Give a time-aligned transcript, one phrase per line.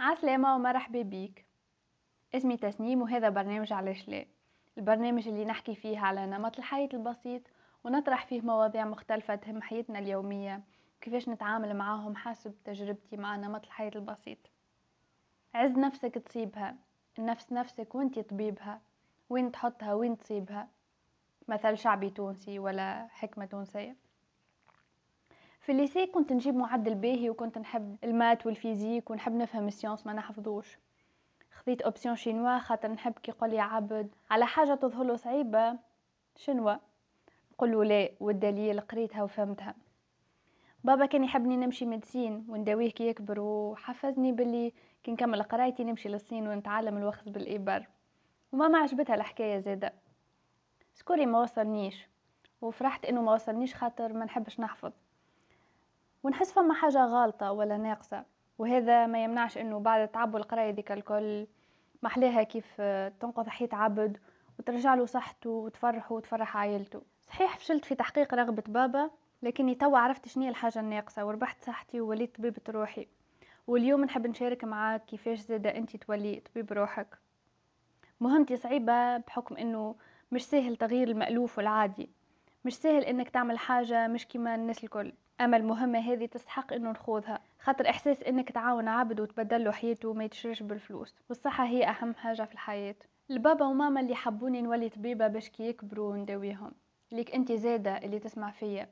[0.00, 1.46] عسلامة ومرحبا بيك.
[2.34, 4.26] اسمي تسنيم وهذا برنامج علاش لا.
[4.78, 7.42] البرنامج اللي نحكي فيه على نمط الحياة البسيط
[7.84, 10.62] ونطرح فيه مواضيع مختلفة تهم حياتنا اليومية.
[10.96, 14.38] وكيفاش نتعامل معاهم حسب تجربتي مع نمط الحياة البسيط.
[15.54, 16.76] عز نفسك تصيبها.
[17.18, 18.80] النفس نفسك وانت طبيبها.
[19.30, 20.68] وين تحطها وين تصيبها.
[21.48, 23.96] مثل شعبي تونسي ولا حكمة تونسية.
[25.68, 29.68] في ال lycée كنت نجيب معدل باهي وكنت نحب ال maths وال physique ونحب نفهم
[29.68, 30.78] ال sciences ما نحفظوش.
[31.52, 35.78] خذيت option chinois خاطر نحب كي يقول لي عبد على حاجة تظهر صعيبة
[36.36, 36.74] شنوا
[37.52, 39.74] نقول له لا والدليل قريتها وفهمتها.
[40.84, 46.48] بابا كان يحبني نمشي médecine ونداويه كي يكبر وحفزني باللي كي نكمل قرايتي نمشي للصين
[46.48, 47.86] ونتعلم الوخز بالإبر.
[48.52, 49.92] وما ما عجبتها الحكاية زادة
[50.94, 52.08] score ي ما وصلنيش.
[52.60, 54.92] وفرحت إنه ما وصلنيش خاطر ما نحبش نحفظ.
[56.22, 58.24] ونحس فما حاجة غالطة ولا ناقصة
[58.58, 61.46] وهذا ما يمنعش إنه بعد تعب القراية ديك الكل
[62.02, 62.80] محلاها كيف
[63.20, 64.18] تنقذ حياة عبد
[64.58, 67.02] وترجع له صحته وتفرحه وتفرح عائلته.
[67.26, 69.10] صحيح فشلت في تحقيق رغبة بابا
[69.42, 73.06] لكني توا عرفت شنية الحاجة الناقصة وربحت صحتي ووليت طبيبة روحي.
[73.66, 77.18] واليوم نحب نشارك معاك كيفاش زادة أنت تولي طبيب روحك.
[78.20, 79.94] مهمتي صعيبة بحكم إنه
[80.32, 82.10] مش سهل تغيير المألوف والعادي.
[82.64, 85.12] مش سهل إنك تعمل حاجة مش كيما الناس الكل.
[85.40, 90.24] أما المهمة هذه تستحق إنه نخوضها خاطر إحساس إنك تعاون عبد وتبدل له حياته وما
[90.24, 92.94] يتشرش بالفلوس والصحة هي أهم حاجة في الحياة.
[93.30, 96.72] البابا وماما اللي حبوني نولي طبيبة باش كي يكبروا ونداويهم
[97.12, 98.88] ليك أنت زادة اللي تسمع فيا.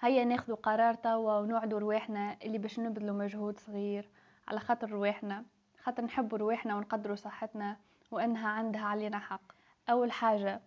[0.00, 4.08] هيا ناخذ قرار توا ونوعدوا رواحنا اللي باش نبذلوا مجهود صغير
[4.48, 5.44] على خاطر رواحنا
[5.82, 7.76] خاطر نحبوا رواحنا ونقدروا صحتنا
[8.10, 9.52] وإنها عندها علينا حق.
[9.90, 10.60] أول حاجة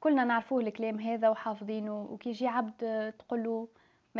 [0.00, 3.68] كلنا نعرفوه الكلام هذا وحافظينه وكي يجي عبد تقوله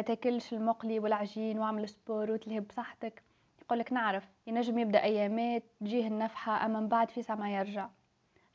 [0.03, 3.23] تاكلش المقلي والعجين واعمل سبور وتلهب بصحتك.
[3.63, 7.89] يقولك نعرف ينجم يبدأ أيامات تجيه النفحة أما من بعد في ما يرجع.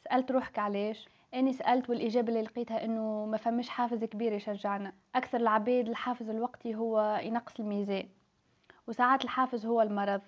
[0.03, 4.93] سألت روحك علاش؟ أني سألت والإجابة اللي لقيتها إنه ما فمش حافز كبير يشجعنا.
[5.15, 8.09] أكثر العباد الحافز الوقتي هو ينقص الميزان.
[8.87, 10.21] وساعات الحافز هو المرض.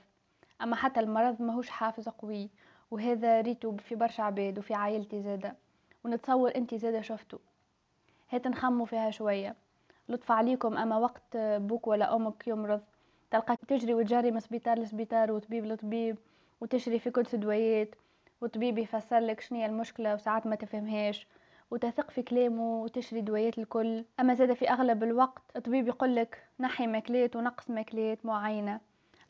[0.61, 2.49] أما حتى المرض ماهوش حافز قوي.
[2.91, 5.55] وهذا ريتو في برشا عباد وفي عائلتي زادة.
[6.03, 7.37] ونتصور انت زادة شفتو.
[8.29, 9.55] هات نخمو فيها شوية.
[10.09, 12.81] لطف عليكم أما وقت بوك ولا أمك يمرض
[13.31, 16.17] تلقاك تجري وتجري من سبيطار لسبيطار وطبيب لطبيب
[16.61, 17.95] وتشري في كدس دوايات
[18.41, 21.27] وطبيب يفسر لك شنو المشكلة وساعات ما تفهمهاش
[21.71, 24.05] وتثق في كلامه وتشري دوايات الكل.
[24.19, 28.79] أما زاد في أغلب الوقت الطبيب يقول لك نحي ماكلات ونقص ماكلات معينة.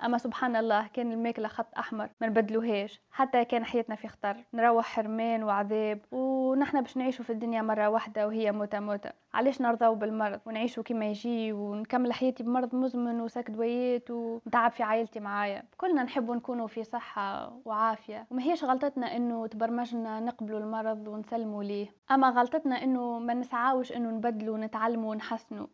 [0.04, 3.02] أما سبحان الله كان الماكلة خط أحمر ما نبدلوهاش.
[3.12, 8.28] حتى كان حياتنا في خطر نروح حرمان وعذاب ونحن باش نعيشوا في الدنيا مرة واحدة
[8.28, 9.10] وهي موتة موتة.
[9.34, 15.20] علاش نرضاو بالمرض؟ ونعيشوا كما يجي ونكمل حياتي بمرض مزمن وساك دويات ونتعب في عائلتي
[15.20, 15.64] معايا.
[15.78, 21.88] كلنا نحب نكونوا في صحة وعافية وما هيش غلطتنا إنه تبرمجنا نقبلوا المرض ونسلموا ليه.
[22.12, 25.68] أما غلطتنا إنه ما نسعاوش إنه نبدلوا ونتعلموا ونحسنوا.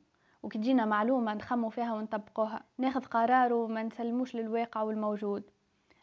[0.44, 5.44] وكتجينا معلومة نخمو فيها ونطبقوها ناخذ قرار وما نسلموش للواقع والموجود.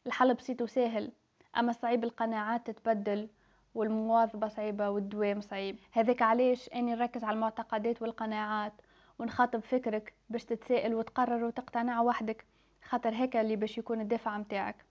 [0.06, 1.12] الحل بسيط وسهل
[1.56, 3.28] أما صعيب القناعات تتبدل
[3.74, 5.78] والمواظبة صعيبة والدوام صعيب.
[5.92, 8.72] هذاك علاش أني نركز على المعتقدات والقناعات
[9.18, 12.44] ونخاطب فكرك باش تتسائل وتقرر وتقتنع وحدك.
[12.84, 14.84] خاطر هيك اللي باش يكون الدافع متاعك.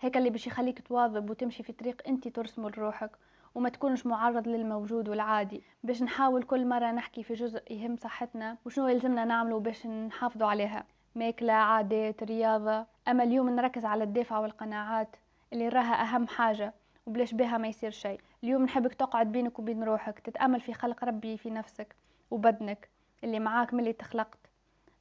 [0.00, 3.10] هيك اللي باش يخليك تواظب وتمشي في طريق أنت ترسمه لروحك.
[3.54, 5.62] وما تكونش معرض للموجود والعادي.
[5.82, 10.84] باش نحاول كل مرة نحكي في جزء يهم صحتنا وشنو يلزمنا نعمله باش نحافظوا عليها؟
[11.14, 12.86] ماكلة عادات رياضة.
[13.08, 15.16] أما اليوم نركز على الدافع والقناعات
[15.52, 16.74] اللي راها أهم حاجة
[17.06, 18.20] وبلاش بها ما يصير شيء.
[18.44, 21.96] اليوم نحبك تقعد بينك وبين روحك تتأمل في خلق ربي في نفسك
[22.30, 22.88] وبدنك
[23.24, 24.38] اللي معاك ملي تخلقت.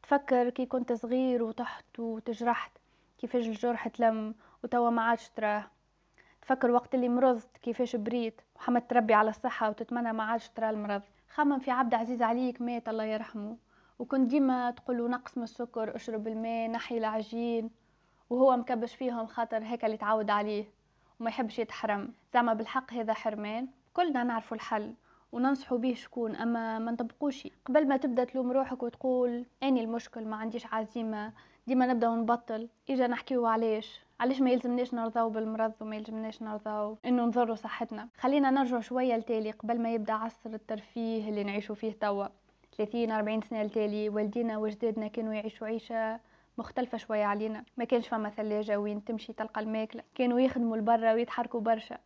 [0.03, 2.71] تفكر كي كنت صغير وطحت وتجرحت
[3.17, 5.63] كيفاش الجرح تلم وتوا ما عادش تراه.
[6.47, 11.01] تفكر وقت اللي مرضت كيفاش بريت وحمدت ربي على الصحة وتتمنى ما عادش ترى المرض.
[11.29, 13.57] خمم في عبد عزيز عليك مات الله يرحمه.
[13.99, 17.69] وكنت ديما تقول نقص من السكر اشرب الماء نحي العجين.
[18.29, 20.65] وهو مكبش فيهم خاطر هيك اللي تعود عليه
[21.19, 22.13] وما يحبش يتحرم.
[22.33, 23.67] زعما بالحق هذا حرمان.
[23.93, 24.93] كلنا نعرفوا الحل
[25.31, 27.47] وننصحوا به شكون أما ما نطبقوش.
[27.65, 31.33] قبل ما تبدأ تلوم روحك وتقول أني المشكل ما عنديش عزيمة
[31.67, 37.25] ديما نبدأ ونبطل إجا نحكيو علاش علاش ما يلزمناش نرضاو بالمرض وما يلزمناش نرضاو إنه
[37.25, 42.27] نضروا صحتنا؟ خلينا نرجع شوية لتالي قبل ما يبدأ عصر الترفيه اللي نعيشو فيه توا.
[42.77, 46.19] 30 40 سنة لتالي والدينا وجدادنا كانوا يعيشوا عيشة
[46.57, 47.63] مختلفة شوية علينا.
[47.77, 50.03] ما كانش فما ثلاجة وين تمشي تلقى الماكلة.
[50.15, 51.97] كانوا يخدموا لبرا ويتحركوا برشا.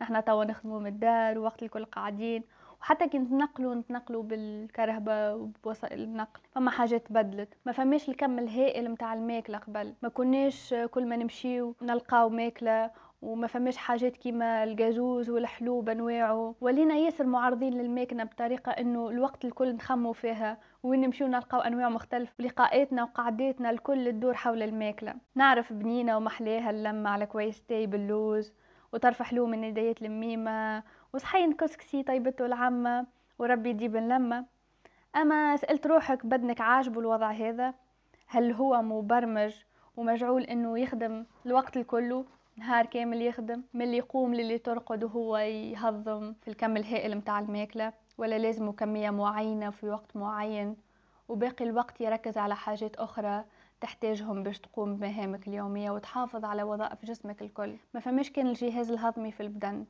[0.00, 2.42] نحنا توا نخدموا من الدار ووقت الكل قاعدين.
[2.80, 6.40] وحتى كي نتنقلوا نتنقلوا بالكرهبه وبوسائل النقل.
[6.54, 7.48] فما حاجات تبدلت.
[7.66, 9.94] ما فماش الكم الهائل متاع الماكلة قبل.
[10.02, 12.90] ما كناش كل ما نمشيو نلقاو ماكلة
[13.22, 16.54] وما فماش حاجات كيما الجازوز والحلو بأنواعه.
[16.60, 22.34] ولينا ياسر معارضين للماكلة بطريقة إنه الوقت الكل نخمموا فيها وين نمشيو نلقاو أنواع مختلفة.
[22.38, 25.14] لقاءاتنا وقعداتنا الكل تدور حول الماكلة.
[25.34, 28.52] نعرف بنينه ومحلاها اللمة على كويس تاي باللوز
[28.92, 30.82] وطرف حلو من نديات الميمه
[31.14, 33.06] وصحين كسكسي طيبته العمه
[33.38, 34.44] وربي يجيب اللمه
[35.16, 37.74] أما سألت روحك بدنك عاجبه الوضع هذا؟
[38.26, 39.54] هل هو مبرمج
[39.96, 42.24] ومجعول إنه يخدم الوقت الكله؟
[42.56, 47.92] نهار كامل يخدم من اللي يقوم للي ترقد وهو يهضم في الكم الهائل متاع الماكلة؟
[48.18, 50.76] ولا لازم كمية معينة في وقت معين؟
[51.28, 53.44] وباقي الوقت يركز على حاجات أخرى
[53.80, 57.76] تحتاجهم باش تقوم بمهامك اليومية وتحافظ على وظائف جسمك الكل.
[57.94, 59.86] ما فماش كان الجهاز الهضمي في البدن.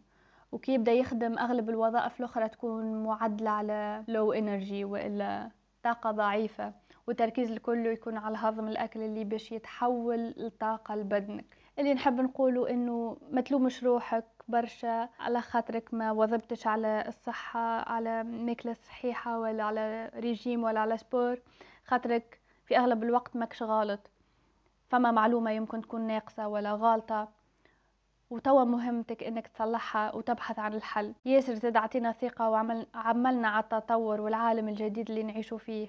[0.52, 5.50] وكي يبدأ يخدم أغلب الوظائف الأخرى تكون معدلة على low energy وإلا
[5.82, 6.72] طاقة ضعيفة
[7.06, 11.56] والتركيز الكل يكون على هضم الأكل اللي باش يتحول لطاقة لبدنك.
[11.78, 18.24] اللي نحب نقوله إنه ما تلومش روحك برشا على خاطرك ما وظبتش على الصحة على
[18.24, 21.38] ماكلة صحيحة ولا على ريجيم ولا على sport.
[21.84, 24.10] خاطرك في أغلب الوقت ماكش غلط.
[24.88, 27.28] فما معلومة يمكن تكون ناقصة ولا غالطة
[28.30, 31.14] وتوا مهمتك إنك تصلحها وتبحث عن الحل.
[31.24, 35.88] ياسر زاد عطينا ثقة وعملنا على التطور والعالم الجديد اللي نعيشو فيه.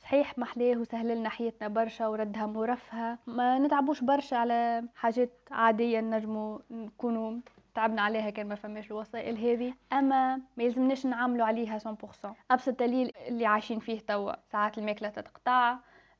[0.00, 6.60] صحيح محلاه وسهل لنا حياتنا برشا وردها مرفهة ما نتعبوش برشا على حاجات عادية نجمو
[6.70, 7.40] نكونوا
[7.74, 13.12] تعبنا عليها كان ما فماش الوسائل هذه أما ما يلزمناش نعاملوا عليها 100% أبسط دليل
[13.28, 14.32] اللي عايشين فيه توا.
[14.52, 15.76] ساعات الماكلة تتقطع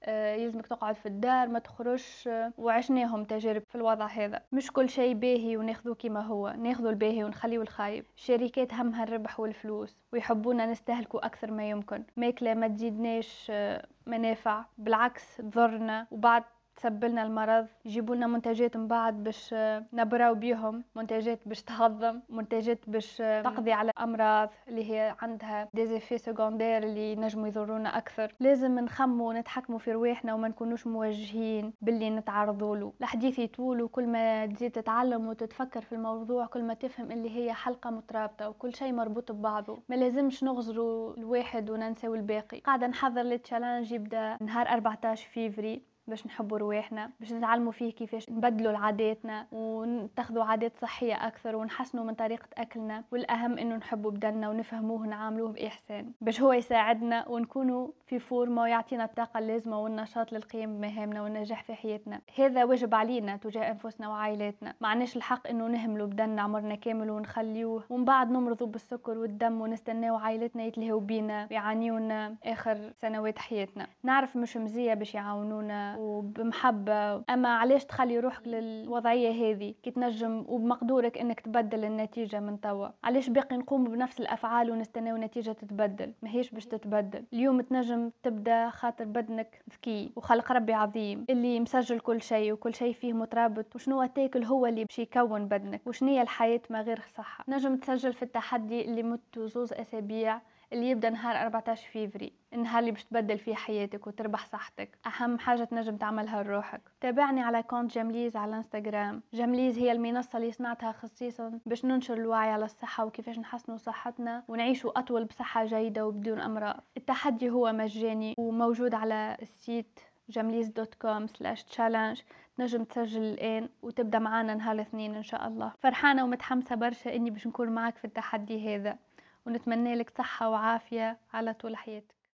[0.09, 4.43] يلزمك تقعد في الدار ما تخرجش آه، وعشناهم تجارب في الوضع هذا.
[4.53, 6.55] مش كل شيء باهي وناخذه كما هو.
[6.59, 8.05] ناخذه الباهي ونخليه الخايب.
[8.17, 12.03] الشركات همها الربح والفلوس ويحبونا نستهلكوا أكثر ما يمكن.
[12.17, 14.65] ماكلة ما تزيدناش آه، منافع.
[14.79, 16.45] بالعكس تضرنا وبعد
[16.81, 19.55] تسبب لنا المرض يجيبوا لنا منتجات من بعد باش
[19.93, 26.19] نبراو بيهم منتجات باش تهضم منتجات باش تقضي على أمراض اللي هي عندها des effets
[26.19, 28.35] secondaires اللي نجموا يضرونا أكثر.
[28.41, 32.93] لازم نخمموا ونتحكموا في رواحنا وما نكونوش موجهين باللي نتعرضوا له.
[33.01, 37.91] الحديث يطول وكل ما تزيد تتعلم وتتفكر في الموضوع كل ما تفهم اللي هي حلقة
[37.91, 39.83] مترابطة وكل شيء مربوط ببعضه.
[39.89, 42.59] ما لازمش نغزروا الواحد وننساو الباقي.
[42.59, 45.90] قاعدة نحضر لل challenge يبدأ نهار 14 فيفري.
[46.07, 52.15] باش نحبوا رواحنا باش نتعلموا فيه كيفاش نبدلوا عاداتنا ونتخذوا عادات صحية أكثر ونحسنوا من
[52.15, 53.05] طريقة أكلنا.
[53.13, 59.39] والأهم إنه نحبوا بدننا ونفهموه ونعاملوه بإحسان باش هو يساعدنا ونكونوا في فورمة ويعطينا الطاقة
[59.39, 62.21] اللازمة والنشاط للقيام بمهامنا والنجاح في حياتنا.
[62.39, 64.75] هذا واجب علينا تجاه أنفسنا وعائلاتنا.
[64.81, 67.85] ما عندناش الحق إنه نهملوا بدننا عمرنا كامل ونخليوه.
[67.91, 73.87] ومن بعد نمرضوا بالسكر والدم ونستناو عائلتنا يتلهوا بينا ويعانيونا آخر سنوات حياتنا.
[74.03, 77.23] نعرف مش مزية باش يعاونونا وبمحبة.
[77.31, 82.89] أما علاش تخلي روحك للوضعية هذه؟ كي تنجم وبمقدورك أنك تبدل النتيجة من توا.
[83.05, 87.25] علاش باقي نقوم بنفس الأفعال ونستناو النتيجة تتبدل؟ ماهيش باش تتبدل.
[87.33, 92.93] اليوم تنجم تبدأ خاطر بدنك ذكي وخلق ربي عظيم اللي مسجل كل شيء وكل شيء
[92.93, 93.75] فيه مترابط.
[93.75, 98.23] وشنو تاكل هو اللي باش يكون بدنك؟ وشنية الحياة ما غير صحة؟ نجم تسجل في
[98.23, 100.41] التحدي اللي متاع زوز أسابيع
[100.73, 104.99] اللي يبدأ نهار 14 فيفري النهار اللي باش تبدل فيه حياتك وتربح صحتك.
[105.07, 106.81] أهم حاجة تنجم تعملها لروحك.
[107.01, 109.23] تابعني على compte جمليز على إنستغرام.
[109.35, 114.99] جمليز هي المنصة اللي صنعتها خصيصا باش ننشر الوعي على الصحة وكيفاش نحسنوا صحتنا ونعيشوا
[114.99, 116.81] أطول بصحة جيدة وبدون أمراض.
[116.97, 122.21] التحدي هو مجاني وموجود على ال site جمليز dot com slash challenge
[122.57, 125.73] تنجم تسجل الآن وتبدأ معنا نهار الاثنين إن شاء الله.
[125.79, 128.99] فرحانة ومتحمسة برشا إني باش نكون معك في التحدي هذا.
[129.47, 132.20] ونتمنى لك صحة وعافية على طول حياتك.